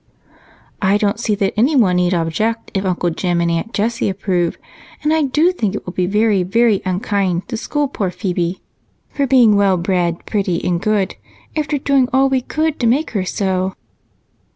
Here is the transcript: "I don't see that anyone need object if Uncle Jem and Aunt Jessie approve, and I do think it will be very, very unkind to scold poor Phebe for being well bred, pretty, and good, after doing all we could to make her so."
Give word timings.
"I 0.81 0.97
don't 0.97 1.19
see 1.19 1.35
that 1.35 1.53
anyone 1.55 1.97
need 1.97 2.15
object 2.15 2.71
if 2.73 2.83
Uncle 2.85 3.11
Jem 3.11 3.39
and 3.39 3.51
Aunt 3.51 3.71
Jessie 3.71 4.09
approve, 4.09 4.57
and 5.03 5.13
I 5.13 5.21
do 5.21 5.51
think 5.51 5.75
it 5.75 5.85
will 5.85 5.93
be 5.93 6.07
very, 6.07 6.41
very 6.41 6.81
unkind 6.85 7.47
to 7.49 7.55
scold 7.55 7.93
poor 7.93 8.09
Phebe 8.09 8.61
for 9.09 9.27
being 9.27 9.55
well 9.55 9.77
bred, 9.77 10.25
pretty, 10.25 10.59
and 10.65 10.81
good, 10.81 11.17
after 11.55 11.77
doing 11.77 12.09
all 12.11 12.29
we 12.29 12.41
could 12.41 12.79
to 12.79 12.87
make 12.87 13.11
her 13.11 13.25
so." 13.25 13.75